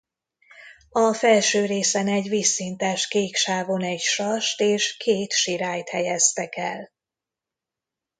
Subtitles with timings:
[0.89, 6.91] A felső részen egy vízszintes kék sávon egy sast és két sirályt helyeztek el.